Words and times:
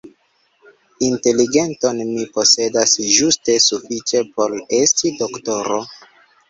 Inteligenton 1.07 2.01
mi 2.13 2.25
posedas 2.39 2.97
ĝuste 3.19 3.59
sufiĉe 3.69 4.27
por 4.35 4.59
esti 4.83 5.15
doktoro. 5.25 5.81